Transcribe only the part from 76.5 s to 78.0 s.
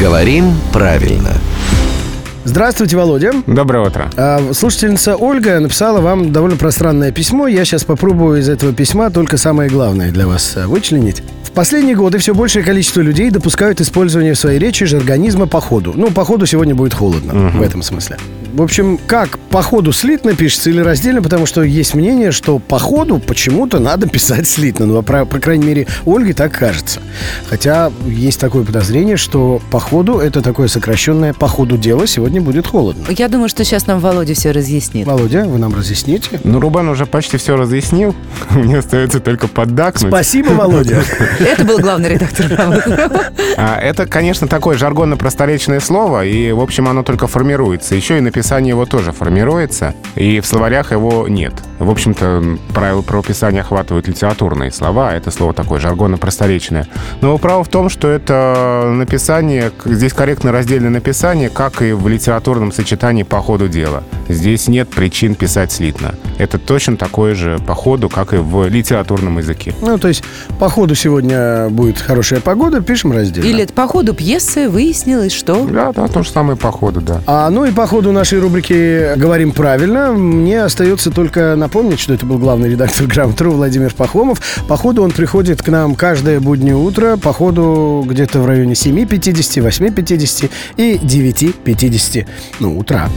по ходу, да. А, ну и по